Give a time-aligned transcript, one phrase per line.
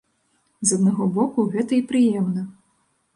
[0.69, 2.47] З аднаго боку, гэта і прыемна.